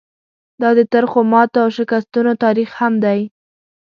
دا 0.61 0.69
د 0.77 0.79
ترخو 0.93 1.19
ماتو 1.31 1.57
او 1.63 1.69
شکستونو 1.77 2.31
تاریخ 2.43 2.69
هم 2.81 2.93
دی. 3.03 3.19